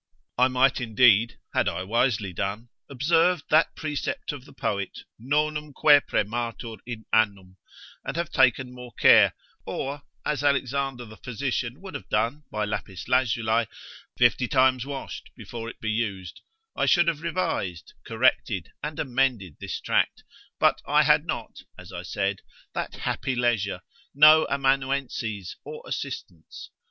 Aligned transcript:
I 0.35 0.47
might 0.47 0.81
indeed, 0.81 1.37
(had 1.53 1.69
I 1.69 1.83
wisely 1.83 2.33
done) 2.33 2.69
observed 2.89 3.43
that 3.51 3.75
precept 3.75 4.31
of 4.31 4.45
the 4.45 4.51
poet, 4.51 5.01
———nonumque 5.19 6.01
prematur 6.07 6.77
in 6.87 7.05
annum, 7.13 7.57
and 8.03 8.17
have 8.17 8.31
taken 8.31 8.73
more 8.73 8.93
care: 8.93 9.35
or, 9.63 10.01
as 10.25 10.43
Alexander 10.43 11.05
the 11.05 11.17
physician 11.17 11.81
would 11.81 11.93
have 11.93 12.09
done 12.09 12.45
by 12.51 12.65
lapis 12.65 13.07
lazuli, 13.07 13.67
fifty 14.17 14.47
times 14.47 14.87
washed 14.87 15.29
before 15.35 15.69
it 15.69 15.79
be 15.79 15.91
used, 15.91 16.41
I 16.75 16.87
should 16.87 17.07
have 17.07 17.21
revised, 17.21 17.93
corrected 18.03 18.71
and 18.81 18.99
amended 18.99 19.57
this 19.59 19.79
tract; 19.79 20.23
but 20.59 20.81
I 20.87 21.03
had 21.03 21.25
not 21.27 21.57
(as 21.77 21.93
I 21.93 22.01
said) 22.01 22.39
that 22.73 22.95
happy 22.95 23.35
leisure, 23.35 23.81
no 24.15 24.47
amanuenses 24.49 25.57
or 25.63 25.83
assistants. 25.85 26.71